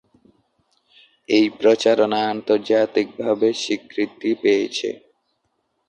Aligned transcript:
এই 1.29 1.45
প্রচারণা 1.59 2.19
আন্তর্জাতিক 2.33 3.07
ভাবে 3.21 3.49
স্বীকৃতি 3.61 4.31
পেয়েছে। 4.41 4.89